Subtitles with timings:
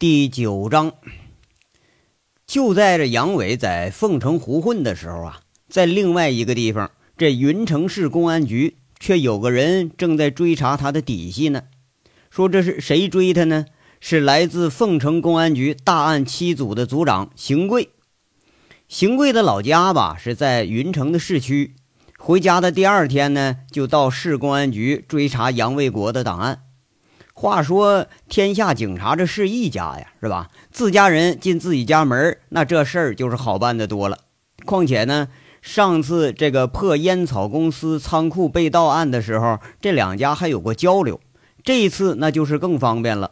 [0.00, 0.94] 第九章，
[2.46, 11.64] 就在这杨伟在凤城胡混的时候啊，在另外一个地方，这云城市公安局却有个人正在追查他的底细呢。
[12.30, 13.66] 说这是谁追他呢？
[14.00, 17.90] 是来自凤城公安局大案七组的组长邢贵。
[18.88, 21.74] 邢贵的老家吧是在云城的市区。
[22.18, 26.62] 回家的第二天呢，就到市公安局追查杨卫国的档案。
[27.40, 30.50] 话说，天下警察这是一家呀，是吧？
[30.70, 34.18] 自家人进自己家门，那这事儿就是好办的多了。
[34.66, 35.28] 况且呢，
[35.62, 41.18] 上次这个破烟草公司仓库被盗案的时候，这两家还有过交流。
[41.64, 43.30] 这一次那就是更方便了。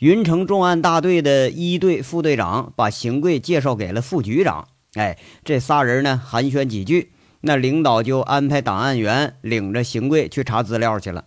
[0.00, 4.68] 云城重案大队的一队副队长把邢贵介绍给了副局长。
[4.92, 7.12] 哎，这仨人呢寒暄几句。
[7.40, 11.24] 那领导就安排档案员领着邢贵去查资料去了。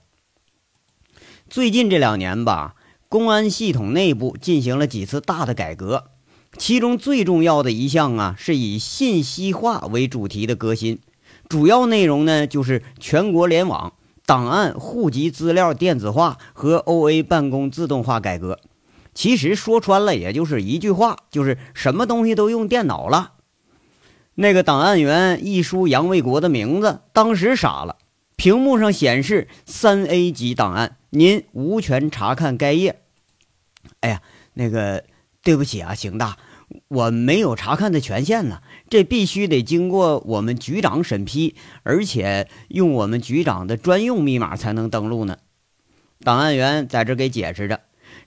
[1.50, 2.76] 最近这两年吧，
[3.08, 6.12] 公安系统内部进行了几次大的改革，
[6.60, 11.00] 其中最重要的一项啊，是以信息化为主题的革新。
[11.48, 13.94] 主要内容呢，就是全国联网、
[14.28, 18.60] 档案、户籍资料电子化和 OA 办公自动化改革。
[19.16, 23.32] 其实说穿了，也就是一句话，就是什么东西都用电脑了。
[24.36, 27.96] 那个档案员一输杨卫国的名字，当时傻了。
[28.40, 33.02] 屏幕上显示三 A 级档案，您无权查看该页。
[34.00, 34.22] 哎呀，
[34.54, 35.04] 那个
[35.44, 36.38] 对不起啊，邢大，
[36.88, 38.62] 我没有查看的权限呢。
[38.90, 45.40] 这必须得经过我们局长审批，而且用我们局长的专用密码才能登录呢。
[46.22, 47.82] 档案员在这给解释着，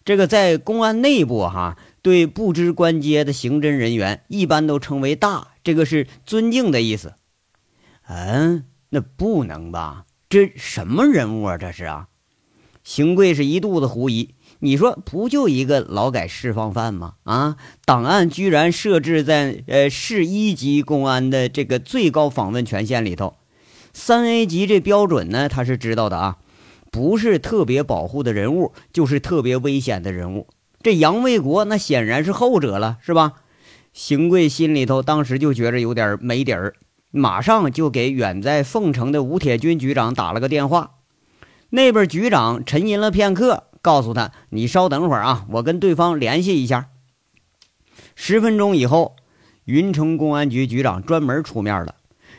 [0.05, 5.53] 这个在公安内部哈，对不知官阶的刑侦人员一般都称为大。
[5.65, 7.15] 这个是尊敬的意思，
[8.07, 10.05] 嗯，那不能吧？
[10.29, 11.57] 这什么人物啊？
[11.57, 12.09] 这是啊！
[12.85, 14.35] 邢贵是一肚子狐疑。
[14.59, 17.15] 你说不就一个劳改释放犯吗？
[17.25, 23.35] 啊，档案居然设置在呃市一级公安的这个最高访问权限里头，
[23.95, 26.36] 三 A 级这标准呢，他是知道的啊，
[26.91, 30.48] 不是特别保护的人物，就是特别危险的人物。
[30.83, 33.33] 这杨卫国那显然是后者了，是吧？
[33.95, 36.74] 邢贵心里头当时就觉着有点没底儿，
[37.12, 40.95] 马上就给远在凤城的吴铁军局长打了个电话。
[41.68, 46.89] 那边局长沉吟了片刻，告诉他：“你稍等会儿啊，我跟对方联系一下。”
[48.17, 49.14] 十分钟以后，
[49.64, 51.96] 云城公安局局长专门出面了。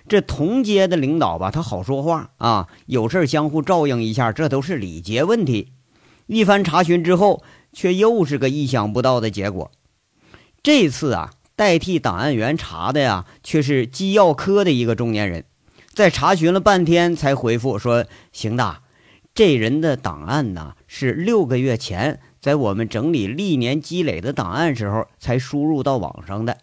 [0.08, 5.74] 这同阶的领导吧，他好说话啊，有事相互照应一下，这都是礼节问题。
[6.26, 9.72] 一番查询之后，却又是个意想不到的结果。
[10.64, 11.32] 这次啊。
[11.56, 15.46] 代替档案员查的呀，却是机要科的一个中年人，
[15.94, 18.82] 在查询了半天才回复说：“邢大，
[19.36, 26.58] 这人的档案呢是六个月前在我们整理历年积累的档案时候才输入到网上的，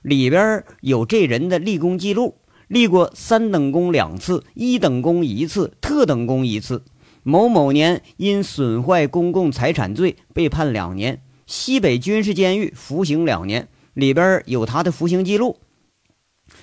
[0.00, 2.36] 里边有这人的立功记录，
[2.66, 6.84] 立过三等功两次，一等功一次，特等功一次。
[7.22, 13.68] 某某年因损坏公共财产罪被判两年，西北军事监狱服刑两年。”
[14.00, 15.58] 里边有他的服刑记录。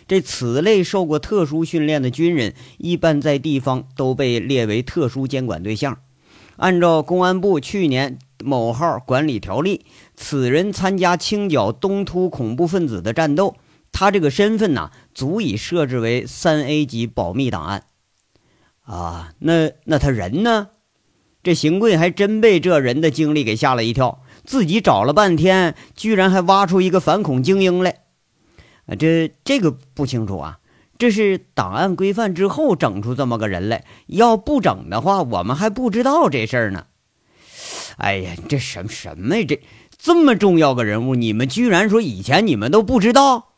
[0.08, 6.00] 这此类受过特殊训练的军人，一般在地方都被列为特殊监管对象。
[6.58, 13.56] 按照公安部去年某号管理条例，此人参加清剿东突恐怖分子的战斗，
[13.92, 17.84] 他这个身份呢，足以设置为三 A 级保密档案。
[18.82, 20.70] 啊，那那他人呢？
[21.44, 24.22] 这邢贵还真被这人的经历给吓了一跳。
[24.48, 28.00] 自己找了半天，居然还挖出一个反恐精英来，
[28.88, 30.60] 啊，这这个不清楚啊。
[30.98, 36.88] 这是档案规范之后整出这么个人来，要不整的话，我们还不知道这事儿呢。
[37.98, 39.46] 哎呀，这什么什么呀？
[39.48, 39.62] 这
[39.98, 43.50] 这么重要个人物，你们居然说以前你们都不知道？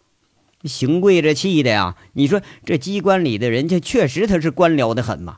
[0.63, 1.95] 邢贵这气的呀！
[2.13, 5.37] 你说这机关里的人家确实他是官僚的很嘛？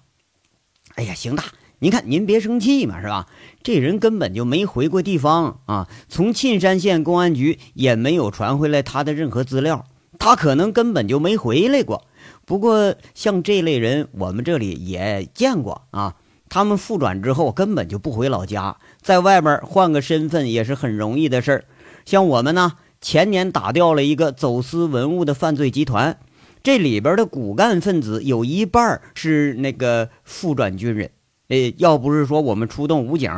[0.95, 1.43] 哎呀，邢大。
[1.83, 3.25] 您看，您别生气嘛，是吧？
[3.63, 9.87] 这人根本就没回过地方啊，从沁山县公安局也没有传回来他的任何资料，
[10.19, 12.05] 他可能根本就没回来过。
[12.45, 16.17] 不过，像这类人，我们这里也见过啊。
[16.49, 21.65] 他们复转之后根本就不回老家，在外边换个身份也是很容易的事儿。
[22.05, 26.19] 像我们呢，前年打掉了一个走私文物的犯罪集团，
[26.61, 31.09] 这里边的骨干分子有一半是那个复转军人。
[31.51, 33.29] 哎，要不是说我们出动武警，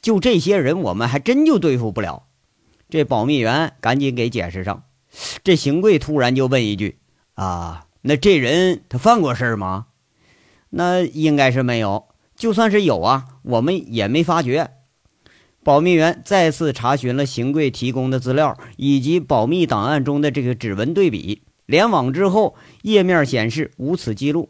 [0.00, 2.24] 就这些人，我们还真就对付不了。
[2.88, 4.82] 这保密员赶紧给解释上。
[5.44, 6.98] 这邢贵突然就问一句
[7.34, 9.86] ：“啊，那这人他犯过事吗？”
[10.70, 12.08] 那应该是没有。
[12.34, 14.70] 就算是有啊，我们也没发觉。
[15.62, 24.48] 保密员再次查询了邢贵提供的资料以及保密档案中的这个指纹对比，联网之后，页面显示无此记录。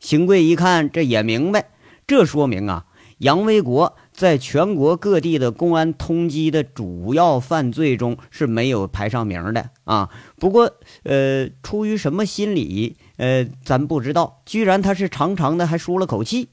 [0.00, 1.68] 邢贵一看，这也明白，
[2.06, 2.86] 这说明啊，
[3.18, 10.10] 杨维国在全国各地的公安通缉的主要犯罪中是没有排上名的啊。
[10.38, 14.42] 不过，呃，出于什么心理，呃，咱不知道。
[14.46, 16.50] 居然他是长长的还舒了口气，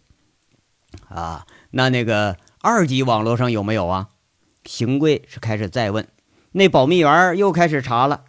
[1.09, 2.37] 啊，那那个。
[2.65, 4.07] 二级网络上有没有啊？
[4.63, 6.07] 邢贵是开始再问，
[6.53, 8.21] 那保密员又开始查了。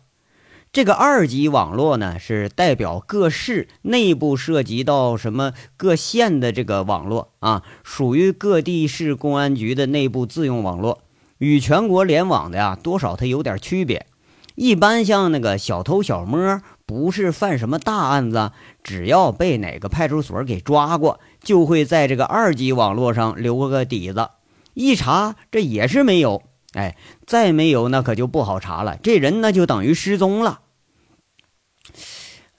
[0.75, 11.03] 这个二级网络呢，是代表各市内部涉及到什么各县的这个网络啊，属于各地市公安局的内部自用网络，
[11.39, 14.07] 与全国联网的呀，多少它有点区别。
[14.57, 18.51] 一般像那个小偷小摸，不是犯什么大案子，
[18.83, 21.21] 只要被哪个派出所给抓过。
[21.41, 24.31] 就会在这个二级网络上留个底子，
[24.73, 26.43] 一查这也是没有，
[26.73, 26.97] 哎，
[27.29, 30.63] 再没有那可就不好查了，这人那就等于失踪了。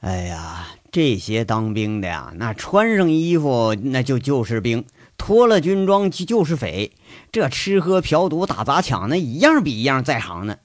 [0.05, 4.85] 哎呀，这些当兵的呀，那穿上衣服那就就是兵，
[5.17, 6.91] 脱了军装就就是匪，
[7.31, 10.57] 这吃喝嫖赌打砸抢那一样比一样在行呢。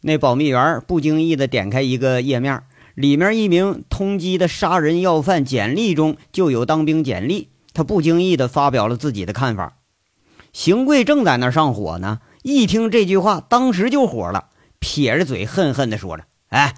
[0.00, 2.64] 那保密员不经意的点开一个页面。
[2.96, 9.76] 里面一名通缉的杀人要犯简历中就有当兵简历，他不经意的发表了自己的看法。
[10.52, 14.48] 邢贵正在那上火呢，一听这句话，当时就火了，
[14.80, 16.74] 撇着嘴恨恨的说着：“哎。”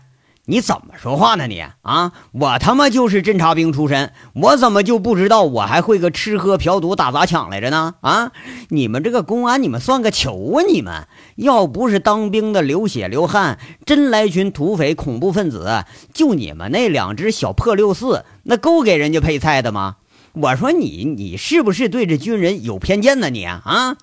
[0.47, 1.47] 你怎么说话呢？
[1.47, 7.95] 你啊，我他妈就是侦察兵出身，我怎么就不知道我还会个吃喝嫖赌打砸抢来着呢？
[8.03, 8.31] 啊，
[8.69, 10.63] 你们这个公安，你们算个球啊！
[10.69, 19.97] 你们要不是当兵的流血流汗，真来群土匪恐怖分子，就你们那两只小破六四，那够给人家配菜的吗？
[20.35, 23.31] 我说你，你是不是对这军人有偏见呢？
[23.31, 23.97] 你啊，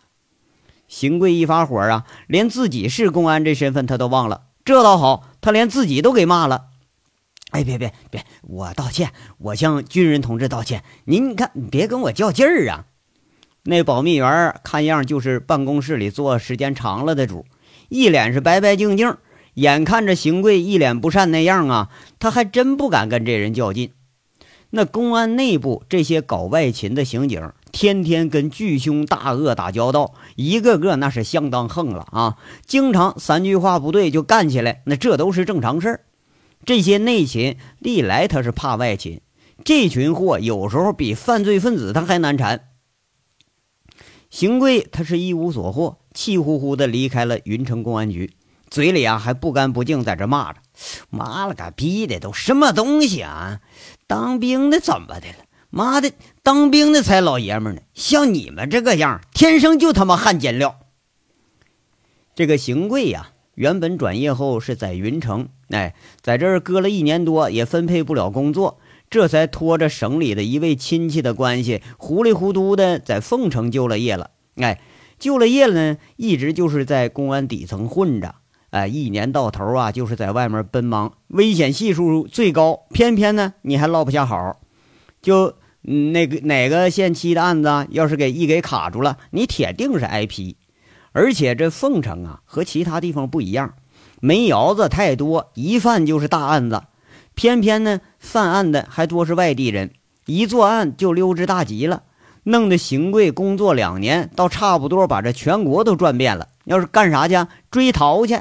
[0.87, 4.41] 邢贵一发火啊，连自己是公安这身份他都忘了。
[4.71, 6.67] 这倒好，他连自己都给骂了。
[7.49, 10.85] 哎，别别别，我道歉，我向军人同志道歉。
[11.03, 12.85] 您看，别跟我较劲儿啊！
[13.63, 17.45] 那保密员看样就是办公室里坐时间长了的主，
[17.89, 19.17] 一脸是白白净净。
[19.55, 23.91] 眼看着邢贵一脸不善那样啊，他还真不敢跟这人较劲。
[24.69, 27.51] 那公安内部这些搞外勤的刑警。
[27.71, 32.37] 天天跟巨凶大恶打交道，一个个那是相当横了啊！
[32.65, 36.05] 经常三句话不对就干起来，那这都是正常事儿。
[36.65, 39.21] 这些内勤历来他是怕外勤，
[39.63, 42.67] 这群货有时候比犯罪分子他还难缠。
[44.29, 48.33] 邢贵他是一无所获，气呼呼的离开了云城公安局，
[48.69, 50.59] 嘴里啊还不干不净在这骂着
[51.09, 53.59] ：“妈了个逼的，都什么东西啊？
[54.07, 56.11] 当兵的怎么的了？”妈的，
[56.43, 60.77] 当兵的才老爷们呢，像你们这个样，天生就他妈汉奸料。
[62.35, 68.79] 这个邢贵呀，原本转业后是在云城，哎，在这儿搁了一年多，也分配不了工作，
[69.09, 74.31] 这才拖着省里的一位亲戚的关系，糊里糊涂的在凤城就了业了。
[74.55, 74.81] 哎，
[75.19, 78.35] 就了业了呢，一直就是在公安底层混着，
[78.71, 84.59] 哎，一年到头啊，就是在外面奔忙，危险系数最高，偏偏呢，你还落不下好，
[85.21, 85.55] 就。
[85.81, 90.57] 那个哪个限期的案子，要是给一给卡住了，你铁定是挨批。
[91.11, 93.73] 而且这凤城啊，和其他地方不一样，
[94.19, 96.83] 煤窑子太多，一犯就是大案子。
[97.33, 99.91] 偏偏呢，犯案的还多是外地人，
[100.25, 102.03] 一作案就溜之大吉了，
[102.43, 106.47] 弄得邢贵工作两年，倒差不多把这全国都转遍了。
[106.65, 107.35] 要是干啥去？
[107.71, 108.39] 追逃去？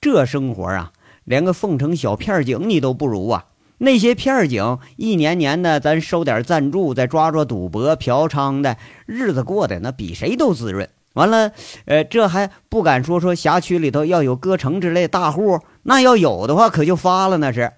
[0.00, 0.92] 这生活啊，
[1.24, 3.46] 连个凤城小片警你都不如啊！
[3.82, 10.86] 那些片警一年年的，咱收点赞助，再抓抓赌博、嫖娼的日子过得那比谁都滋润。
[11.14, 11.52] 完了，
[11.86, 17.38] 呃，这还不敢说说辖区里头要有歌城之类大户，那要有的话可就发了。
[17.38, 17.72] 那是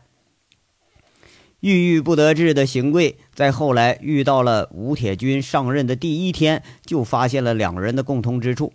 [1.60, 8.72] 郁郁不得志的邢贵，在后来遇到了吴铁军上任的第一天，就发现了两个人的共同之处：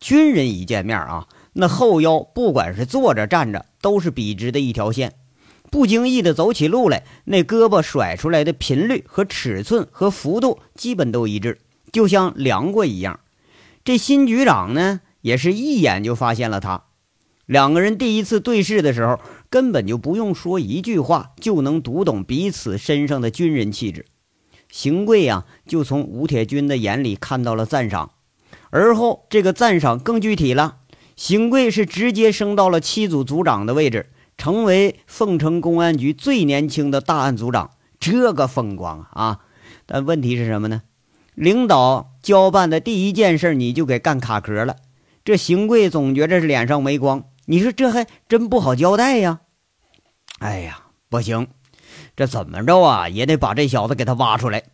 [0.00, 5.12] 军人一见面啊，那后腰不管是坐着站着，都是笔直的一条线。
[5.72, 11.60] 不经意的走起路来，那胳膊甩出来的频率和尺寸和幅度基本都一致，
[11.90, 13.20] 就像量过一样。
[13.82, 16.84] 这新局长呢，也是一眼就发现了他。
[17.46, 24.04] 两个人第一次对视的时候，根本就不用说一句话，就能读懂彼此身上的军人气质。
[24.68, 28.10] 邢贵呀，就从吴铁军的眼里看到了赞赏，
[28.68, 30.80] 而后这个赞赏更具体了。
[31.16, 34.10] 邢贵是直接升到了七组组长的位置。
[34.42, 37.70] 成为凤城公安局最年轻的大案组长，
[38.00, 39.38] 这个风光啊！
[39.86, 40.82] 但问题是什么呢？
[41.36, 44.74] 领导交办的第一件事你就给干卡壳了，
[45.24, 47.22] 这邢贵总觉着是脸上没光。
[47.44, 49.42] 你说这还真不好交代呀！
[50.40, 51.46] 哎呀，不行，
[52.16, 54.64] 这怎么着啊也得把这小子给他挖出来。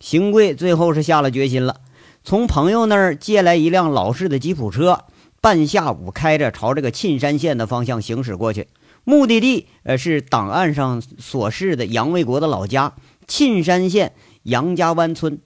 [0.00, 1.82] 邢贵最后是下了决心了，
[2.24, 5.04] 从朋友那儿借来一辆老式的吉普车，
[5.40, 8.66] 半下午开着朝这个沁山县的方向行驶过去，
[9.04, 12.94] 目的地呃是档案上所示的杨卫国的老家
[13.26, 15.40] 沁山县杨家湾村。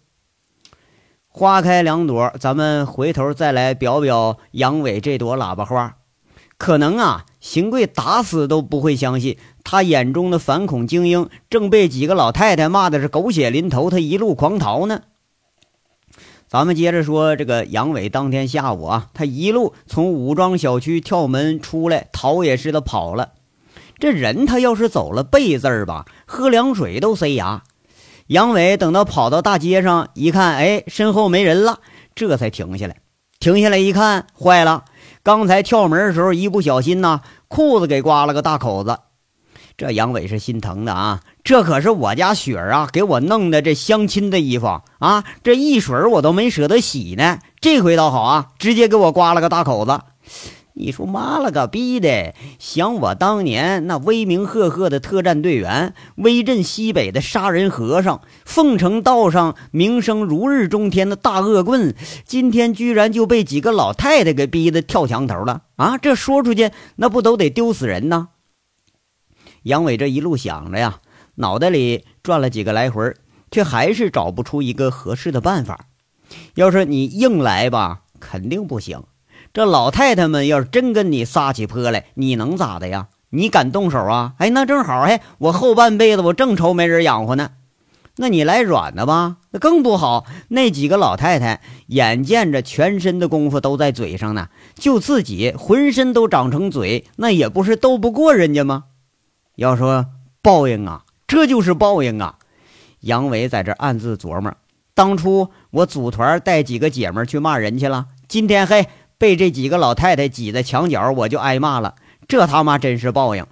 [1.29, 5.97] 花开两朵，咱们回头再来表表杨伟这朵喇叭花。
[6.57, 15.03] 可能啊，邢贵打死都不会相信，他眼中的反恐精英正被几个老太太骂的是狗血淋头，他一路狂逃呢。
[16.47, 23.33] 咱们接着说，这个杨伟当天下午啊，他一路从武装小区跳门出来，逃也似的跑了。
[23.99, 27.63] 这人他要是走了背字儿吧，喝凉水都塞牙。
[28.29, 31.81] 杨伟等到跑到大街上一看，哎，身后没人了，
[32.15, 32.97] 这才停下来。
[33.39, 34.85] 停下来一看，坏了。
[35.23, 38.99] 刚才跳门的时候，一不小心呐，裤子给刮了个大口子。
[39.77, 47.41] 这杨伟是心疼的啊，这可是我家雪儿啊，给我弄的这相亲的衣服啊，这一水我都没舍得洗呢。
[47.61, 50.01] 这回倒好啊，直接给我刮了个大口子。
[50.77, 52.35] 你说妈了个逼的！
[52.59, 65.97] 想我当年那威名赫赫的特战队员，威震西北的杀人和尚，凤城道上名声如日中天的大恶棍，今天居然就被几个老太太给逼得跳墙头了啊！
[65.97, 68.31] 这说出去，那不都得丢死人呐？
[69.63, 71.01] 杨伟这一路想着呀，
[71.37, 73.15] 脑袋里转了几个来回，
[73.53, 75.87] 却还是找不出一个合适的办法。
[76.57, 79.05] 要是你硬来吧，肯定不行。
[79.55, 83.07] 这老太太们要是真跟你撒起泼来，你能咋的呀？
[83.31, 84.33] 你敢动手啊？
[84.39, 87.51] 哎，那正好，哎，我后半辈子我正愁没人养活呢。
[88.17, 90.27] 那你来软的吧，那更不好。
[90.49, 98.87] 那几个老太太眼见着全身的功夫都在嘴上呢，就自己浑身都长成嘴，那也不是斗不过人家吗？
[99.55, 100.07] 要说
[100.43, 102.39] 报应啊，这就是报应啊！
[103.03, 104.53] 杨伟在这暗自琢磨：
[104.97, 108.89] 当初我组团带几个姐们去骂人去了，今天嘿。
[109.25, 111.95] 被这几个老太太挤在墙角，我就挨骂了。
[112.29, 113.47] 这他妈真是报应！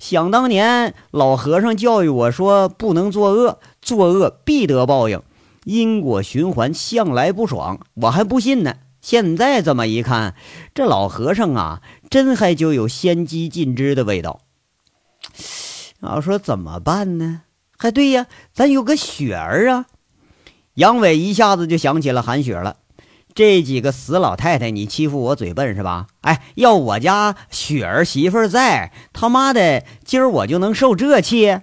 [0.00, 5.20] 想当年老和尚教育我说，不能作恶，作恶必得报应，
[5.64, 7.78] 因果循环，向来不爽。
[7.92, 8.76] 我还不信呢。
[9.02, 10.34] 现在这么一看，
[10.74, 14.40] 这老和尚啊，真还就有先机尽知的味道。
[16.00, 17.42] 要说怎么办呢？
[17.76, 19.84] 还对呀，咱有个雪儿啊。
[20.76, 22.76] 杨伟一下子就想起了韩雪了。
[23.38, 26.08] 这几个死老太太，你欺负我嘴笨是吧？
[26.22, 31.60] 哎，要我家雪儿媳妇在，他妈的，今儿我就能受这气。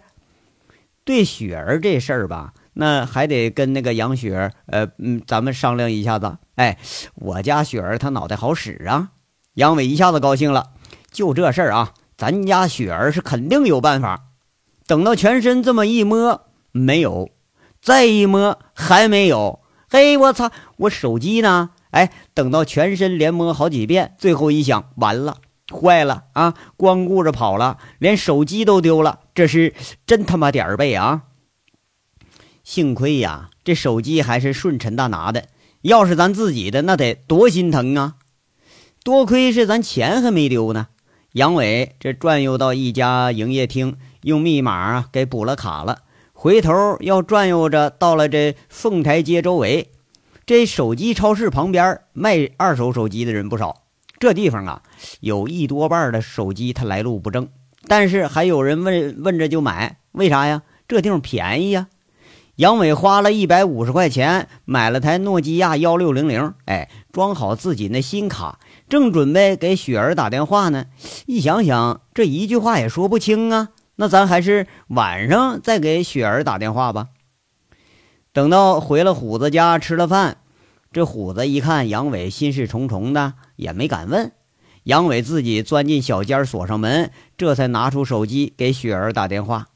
[1.03, 6.38] 对雪儿这事儿吧，那还得跟那个杨雪儿，呃，嗯，咱们商量一下子。
[6.55, 6.77] 哎，
[7.15, 9.10] 我家雪儿她脑袋好使啊。
[9.55, 10.67] 杨伟一下子高兴了，
[11.12, 14.27] 就这事儿啊，咱家雪儿是肯定有办法。
[14.88, 17.32] 等到全身这么一摸，没有；
[17.82, 19.60] 再一摸，还没有。
[19.89, 20.51] 嘿，我操！
[20.77, 21.70] 我手机呢？
[21.92, 25.38] 哎，等到全身连摸好几遍，最后一想，完了，
[25.72, 26.54] 坏了啊！
[26.75, 29.74] 光顾着跑了，连手机都丢了，这是
[30.06, 31.24] 真他妈点儿背啊！
[32.63, 35.46] 幸亏呀，这手机还是顺陈大拿的，
[35.82, 38.15] 要是咱自己的，那得多心疼啊！
[39.04, 40.88] 多亏是咱钱还没丢呢。
[41.34, 46.00] 杨伟这转悠到一家营业厅，用密码给补了卡了。
[46.38, 49.89] 回头要转悠着到了这凤台街周围，
[50.46, 53.84] 这手机超市旁边卖二手手机的人不少。
[54.20, 54.84] 这地方啊，
[55.22, 57.48] 有一多半的手机它来路不正，
[57.88, 60.63] 但是还有人问问着就买，为啥呀？
[60.89, 61.88] 这地方便宜呀。
[62.58, 70.86] 杨伟花了一百五十块钱买了台诺基亚幺六零零，哎，装好自己那新卡，正准备给雪儿打电话呢。
[71.25, 73.70] 一想想，这一句话也说不清啊。
[73.96, 77.08] 那咱还是晚上再给雪儿打电话吧。
[78.34, 80.38] 等到回了虎子家吃了饭，
[80.92, 84.32] 这虎子一看杨伟心事重重的，也没敢问。
[84.84, 89.68] 杨伟自己钻进小间锁上门，这才拿出手机给雪儿打电话。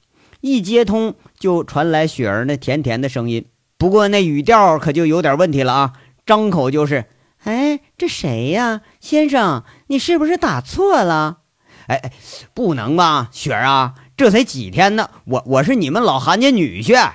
[0.41, 3.47] 一接通，就传来雪儿那甜甜的声音，
[3.77, 5.93] 不过那语调可就有点问题了啊！
[6.25, 7.05] 张口就是
[7.43, 9.63] ：“哎，这谁呀，先生？
[9.87, 11.39] 你是不是打错了？”
[11.87, 12.11] 哎哎，
[12.53, 13.95] 不能吧，雪儿啊！
[14.19, 17.13] 这才几天呢，我我是你们老韩家女婿。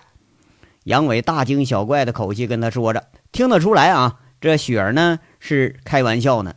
[0.85, 6.55] 杨伟大惊小怪的口气跟他说着，听得出来啊，这雪儿呢是开玩笑呢。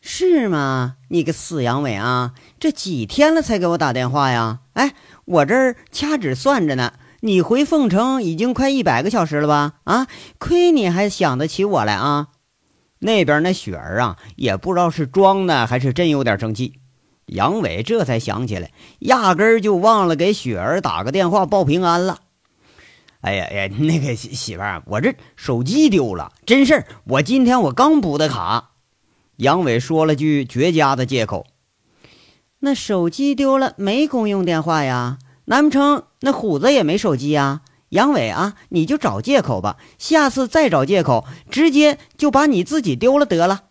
[0.00, 0.94] 是吗？
[1.08, 4.60] 你个死杨伟啊，这几天了才给我打电话呀？
[4.72, 4.94] 哎，
[5.26, 9.74] 我这儿掐指算着呢，你回凤城已经快一百个小时了吧？
[9.84, 10.06] 啊，
[10.38, 12.28] 亏你还想得起我来啊！
[13.00, 16.80] 那边那雪儿啊，也不知道是装的还是真有点生气。
[17.26, 22.20] 杨伟这才想起来，压根儿就忘了给雪儿打个电话报平安了。
[23.20, 26.86] 哎呀哎呀，那个媳妇儿，我这手机丢了，真事儿。
[27.04, 28.72] 我今天我刚补的卡。
[29.36, 31.46] 杨伟说了句绝佳的借口。
[32.60, 35.18] 那手机丢了没公用电话呀？
[35.46, 37.62] 难不成那虎子也没手机呀？
[37.88, 43.64] 杨伟啊，你就找借口吧，下次再找借口，直接就把你自己丢了得了。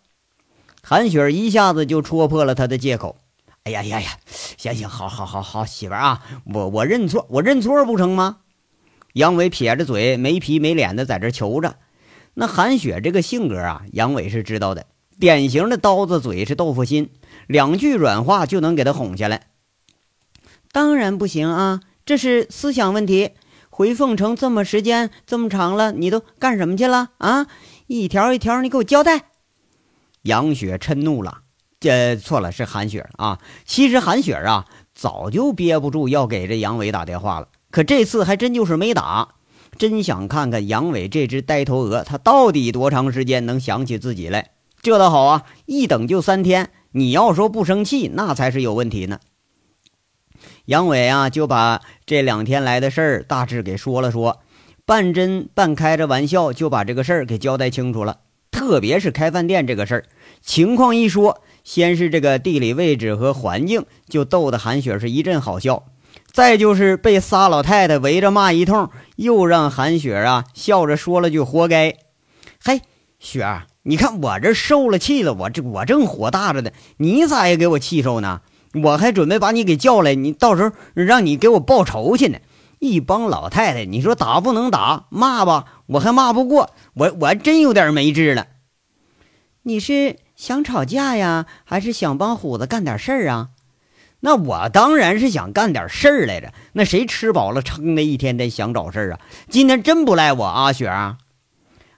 [0.82, 3.16] 韩雪一下子就戳破了他的借口。
[3.64, 4.18] 哎呀呀呀，
[4.58, 8.40] 行行，好好好好，媳妇儿啊，我我认错，我认错不成吗？
[9.14, 11.76] 杨伟撇着嘴，没皮没脸的在这求着。
[12.34, 14.84] 那韩雪这个性格啊，杨伟是知道的，
[15.18, 17.10] 典型的刀子嘴是豆腐心，
[17.46, 19.46] 两句软话就能给他哄下来。
[20.70, 23.30] 当然不行啊，这是思想问题。
[23.70, 27.46] 回凤城这么时间这么长了，你都干什么去了啊？
[27.86, 29.30] 一条一条，你给我交代。
[30.22, 31.43] 杨雪嗔怒了。
[31.84, 33.38] 这错了，是韩雪啊！
[33.66, 34.64] 其实韩雪啊，
[34.94, 39.34] 早就憋不住要给这杨伟打电话了，可这次还真就是没打。
[39.76, 44.52] 真想看看杨伟这只呆头鹅，他到底多长时间能想起自己来？
[44.80, 46.70] 这倒好啊，一等就三天。
[46.92, 49.20] 你要说不生气，那才是有问题呢。
[50.64, 54.40] 杨伟啊，就把这两天来的事儿大致给说了说，
[54.86, 58.20] 半真半开着玩笑，就把这个事儿给交代清楚了。
[58.50, 60.04] 特别是开饭店这个事儿，
[60.40, 61.42] 情况一说。
[61.64, 65.84] 先是这个地理位置和环境就逗得韩雪是一阵好笑，
[66.30, 71.96] 再就是被仨老太太围着骂一通，又让韩雪啊笑着说了句“活该”。
[72.62, 72.82] 嘿，
[73.18, 78.42] 雪儿，你看我这受了气了，我这我正火大着呢，你咋也给我气受呢？
[78.82, 82.38] 我还准备把你给叫来，你到时候让你给我报仇去呢。
[82.80, 88.48] 一帮老太太，你说打不能打，骂吧我还骂不过，我我还真有点没治了。
[89.62, 90.16] 你是？
[90.36, 93.50] 想吵架呀，还是想帮虎子干点事儿啊？
[94.20, 96.52] 那我当然是想干点事儿来着。
[96.72, 99.20] 那谁吃饱了撑的一天天想找事儿啊？
[99.50, 101.16] 今天真不赖我啊，雪儿。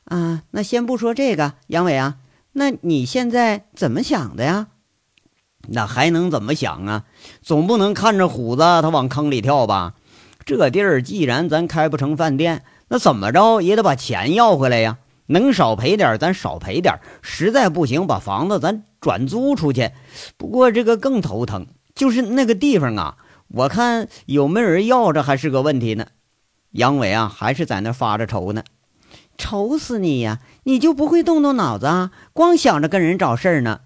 [0.04, 2.16] 啊，那先不说这个，杨伟啊，
[2.52, 4.66] 那你现在怎么想的呀？
[5.68, 7.04] 那还能怎么想啊？
[7.42, 9.94] 总不能看着虎子他往坑里跳吧？
[10.44, 14.98] 这地儿既然咱开不成饭店，那怎么着也得把钱要回来呀。
[15.26, 16.98] 能少赔点，咱少赔点。
[17.22, 19.90] 实在不行，把房子咱转租出去。
[20.36, 23.16] 不过这个更头疼，就是那个地方啊，
[23.48, 26.06] 我看有没有人要着还是个问题呢。
[26.72, 28.62] 杨伟啊，还是在那发着愁呢。
[29.38, 30.40] 愁死你呀！
[30.64, 32.10] 你就不会动动脑子啊？
[32.32, 33.80] 光想着跟人找事儿呢。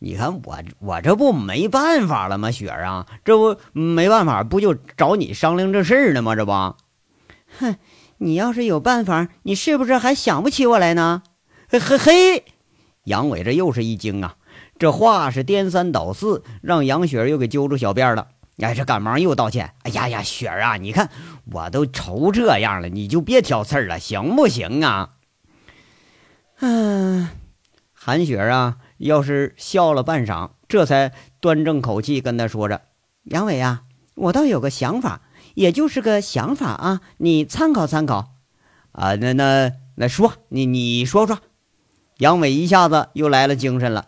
[0.00, 2.50] 你看我，我这不没办法了吗？
[2.50, 6.36] 雪儿啊，这不没办法，不就找你商量这事儿呢吗？
[6.36, 6.52] 这不，
[7.58, 7.76] 哼。
[8.22, 11.24] 你要是有办法，你是不是还想不起我来呢？
[11.68, 12.44] 嘿嘿嘿，
[13.04, 14.36] 杨伟这又是一惊啊！
[14.78, 18.28] 这话是颠三倒四，让杨雪又给揪住小辫了。
[18.58, 19.74] 哎，这赶忙又道歉。
[19.82, 21.10] 哎呀呀，雪儿啊，你看
[21.50, 25.10] 我都愁这样了，你就别挑刺儿了，行不行啊？
[26.60, 27.28] 嗯，
[27.92, 32.82] 韩雪儿啊，要是笑了半晌，这才端正口气跟他说着
[33.26, 33.82] ：“杨伟啊，
[34.14, 35.22] 我倒有个想法。”
[35.54, 38.34] 也就是个想法啊，你参考参考，
[38.92, 41.38] 啊，那那那说你你说说，
[42.18, 44.06] 杨伟一下子又来了精神了。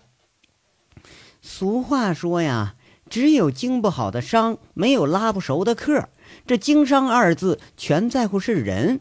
[1.40, 2.74] 俗话说呀，
[3.10, 6.08] 只有经不好的商，没有拉不熟的客。
[6.46, 9.00] 这经商二字全在乎是人，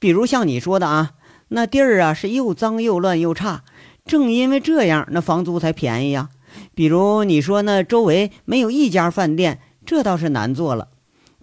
[0.00, 1.12] 比如像你说的啊，
[1.48, 3.62] 那地儿啊是又脏又乱又差，
[4.06, 6.30] 正因为这样，那房租才便宜呀。
[6.74, 10.88] 比如你说那周围没有一家饭店，这倒是难做了。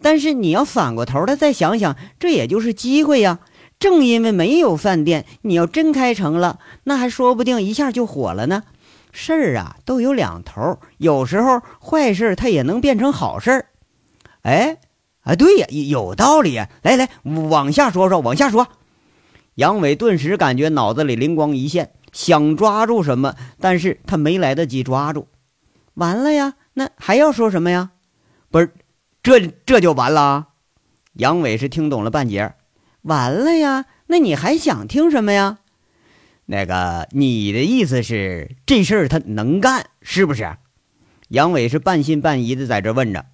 [0.01, 3.39] 但是你要反过头来再想想，这也就是机会呀。
[3.79, 8.63] 正因为没有饭店，你要真开成了，那还说不定一下就火了呢。
[9.11, 13.65] 事儿啊都有两头，有时候坏事它也能变成好事儿。
[14.41, 14.79] 哎，
[15.21, 16.69] 啊对呀，有道理呀。
[16.81, 18.67] 来来，往下说说，往下说。
[19.55, 25.27] 杨伟顿时感觉脑子里灵光一现，想抓住什么，但是他没来得及抓住。
[25.93, 27.91] 完了呀，那还要说什么呀？
[28.51, 28.71] 不是。
[29.29, 30.47] 这这就完了，
[31.13, 32.55] 杨伟是听懂了半截
[33.03, 33.85] 完了呀？
[34.07, 35.59] 那你还想听什么呀？
[36.47, 40.57] 那个，你的意思是这事儿他能干是不是？
[41.27, 43.27] 杨伟是半信半疑的在这问着。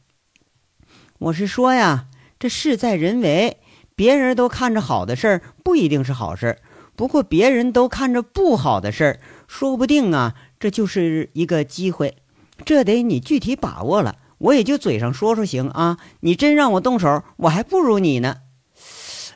[1.18, 3.62] 我是说呀，这事在人为，
[3.96, 6.58] 别人都看着好的事儿不一定是好事儿，
[6.98, 12.18] 不过别人都看着不好的事儿，说不定啊，这就是一个机会，
[12.66, 14.18] 这得你具体把握了。
[14.38, 18.38] 我也就嘴上说说行啊，你真让我动手，我还不如你呢。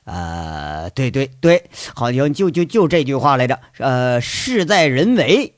[0.05, 3.59] 呃，对对对，好像就就就这句话来着。
[3.77, 5.53] 呃，事在人为。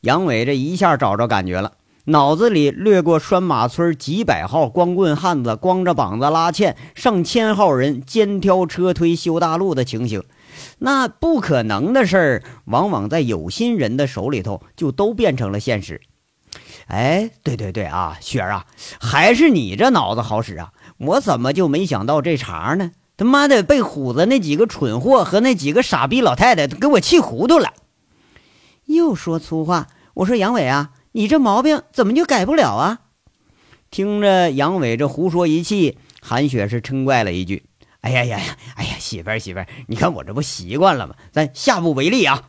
[0.00, 1.74] 杨伟这一下找着感觉了，
[2.06, 10.24] 脑子里掠过拴马村几百号光棍汉子光着膀子拉纤，上千号人肩挑车推修大路的情形。
[10.78, 16.00] 那不可能的事儿，往往在有心人的手里头就都变成了现实。
[16.90, 18.66] 哎，对对对啊，雪儿啊，
[19.00, 20.72] 还是你这脑子好使啊！
[20.98, 22.90] 我怎么就没想到这茬呢？
[23.16, 27.72] 他妈的，被虎子那几个蠢货和那几个傻逼老太太给我气糊涂了。
[28.86, 33.00] 又说粗话，我说杨伟啊，你这毛病怎么就改不了啊？
[33.90, 37.64] 听着杨伟这胡说一气，韩雪是嗔怪了一句
[38.02, 41.14] ：“哎呀呀呀，哎呀，媳妇儿媳妇儿，你看我这不习惯了吗？
[41.30, 42.48] 咱下不为例啊。”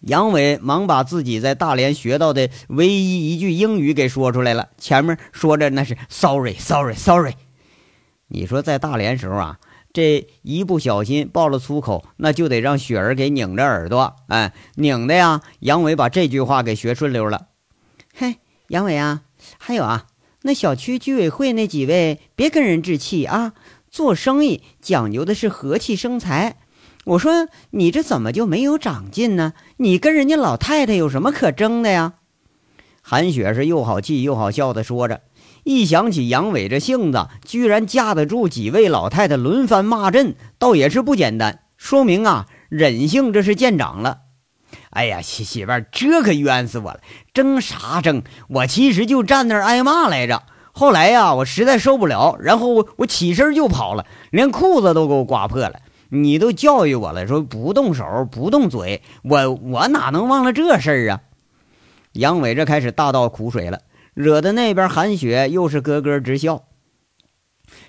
[0.00, 7.34] 杨伟忙把自己在大连学到的唯一一句英语给说出来了，前面说着那是 “sorry sorry sorry”。
[8.28, 9.58] 你说在大连时候啊，
[9.92, 15.40] 这一不小心爆了粗口，那就得让雪儿给拧着耳朵，哎，拧的呀。
[15.60, 17.48] 杨伟把这句话给学顺溜了。
[18.14, 18.36] 嘿，
[18.68, 19.22] 杨伟啊，
[19.58, 20.06] 还有啊，
[20.42, 23.54] 那小区居委会那几位，别跟人置气啊。
[23.90, 26.58] 做生意讲究的是和气生财。
[27.08, 29.54] 我说你这怎么就没有长进呢？
[29.78, 32.14] 你跟人家老太太有什么可争的呀？
[33.00, 35.22] 韩雪是又好气又好笑的说着。
[35.64, 41.60] 一想起杨伟这性子，居然架得住几位老太太轮番骂阵，倒也是不简单。
[41.78, 44.18] 说明啊，忍性这是见长了。
[44.90, 47.00] 哎呀，媳媳妇儿，这可冤死我了！
[47.32, 48.22] 争啥争？
[48.48, 50.42] 我其实就站那儿挨骂来着。
[50.72, 55.80] 后来呀，我实在受不了，然后我我起身就跑了，连裤子都给我刮破了。
[56.10, 61.20] 你都教育我了，说不动手不动嘴，我我哪能忘了这事儿啊？
[62.12, 63.80] 杨伟这开始大倒苦水了。
[64.14, 66.64] 惹得那边韩雪又是咯咯直笑，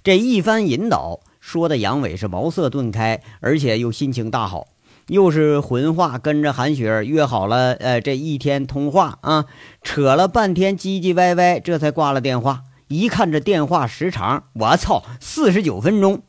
[0.04, 4.68] 这一番引导说的杨伟是茅塞顿开，而且又心情大好，
[5.08, 9.46] 又是混话跟着韩雪约好了，呃，这一天通话啊，
[9.82, 12.62] 扯了半天唧唧歪歪，这才挂了电话。
[12.90, 16.22] 一看这电话时长，我操，四十九分钟。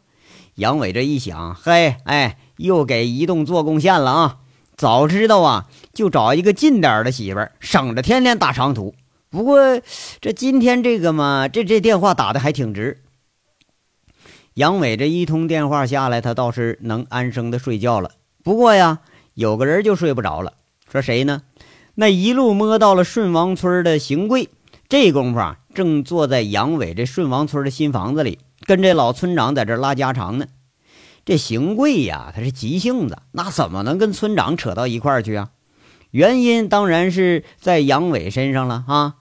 [0.60, 4.38] 杨伟这一想，嘿，哎，又给移动做贡献了啊！
[4.76, 8.94] 早知道啊，就找一个近点的媳妇儿，省着天天打长途。
[9.30, 9.80] 不过，
[10.20, 13.02] 这今天这个嘛，这这电话打的还挺直。
[14.52, 18.10] 杨伟这一通电话下来，他倒是能安生的睡觉了。
[18.44, 18.98] 不过呀，
[19.32, 20.52] 有个人就睡不着了。
[20.92, 21.40] 说谁呢？
[21.94, 24.50] 那一路摸到了顺王村的邢贵，
[24.90, 30.46] 这功夫啊，正坐在杨伟这顺王村的新房子里，跟这老村长在这拉家常呢。
[31.24, 35.50] 这邢贵呀，他是急性子，那怎么能跟村长扯到一块儿去啊？
[36.10, 39.14] 原因当然是在杨伟身上了啊。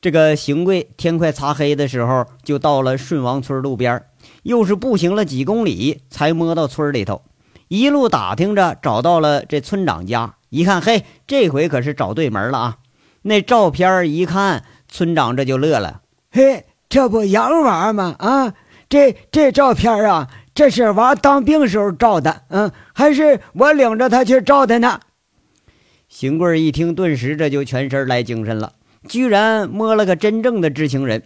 [0.00, 4.00] 这个邢贵天快擦黑的时候，就到了顺王村路边，
[4.44, 7.22] 又是步行了几公里才摸到村里头。
[7.66, 10.36] 一路打听着，找到了这村长家。
[10.50, 12.76] 一看，嘿，这回可是找对门了啊！
[13.22, 18.14] 那照片一看，村长这就乐了：“嘿，这不杨娃吗？
[18.18, 18.54] 啊，
[18.88, 25.00] 这这照片啊，这是娃当兵时候照的，嗯，还是我领着他去照的呢。”
[26.08, 28.72] 邢贵一听，顿时这就全身来精神了。
[29.06, 31.22] 居然摸了个真正的知情人，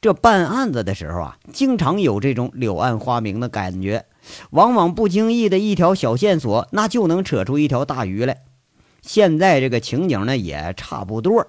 [0.00, 4.06] 这办案子的时候啊，经常有这种柳暗花明的感觉，
[4.50, 8.38] 往往不经意的一条小线索，那就能扯出一条大鱼来。
[9.02, 11.46] 现在这个情景呢，也差不多。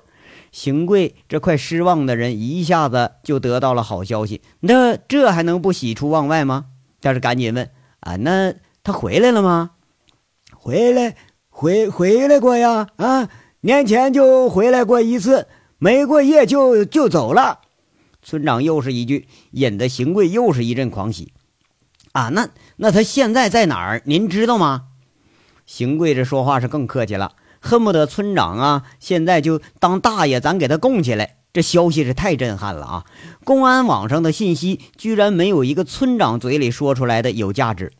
[0.55, 6.67] 邢贵这块失望的人一下子就得到了好消息，那这还能不喜出望外吗？
[7.01, 9.71] 但是赶紧问啊，那他回来了吗？
[10.53, 11.17] 回来，
[11.49, 13.27] 回回来过呀，啊，
[13.59, 15.49] 年前就回来过一次。
[15.77, 17.59] 没过夜就就走了，
[18.21, 21.33] 村长又是一句，引得邢贵又是一阵狂喜。
[22.13, 24.01] 啊，那那他现在在哪儿？
[24.05, 24.83] 您知道吗？
[25.65, 27.33] 邢贵这说话是更客气了，
[27.65, 31.37] 恨不得村长啊，现在就当大爷，咱给他供起来。
[31.51, 33.05] 这消息是太震撼了啊！
[33.45, 37.93] 公安网上的信息居然没有一个村长嘴里说出来的有价值。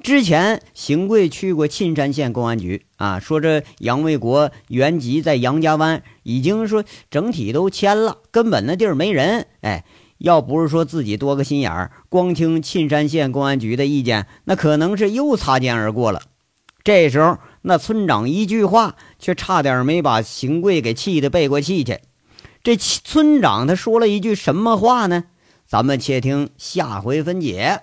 [0.00, 9.46] 之前邢贵去过沁山县公安局啊，说这杨卫国原籍在杨家湾，已经说整体都签了，根本那地儿没人。
[9.62, 9.84] 哎，
[10.18, 16.22] 要不是说自己多个心眼儿，光听沁山县公安局的意见，那可能是又擦肩而过了。
[16.84, 22.00] 这时候，那村长一句话，却差点没把邢贵给气得背过气去。
[22.62, 25.24] 这村长他说了一句什么话呢？
[25.66, 27.82] 咱们且听下回分解。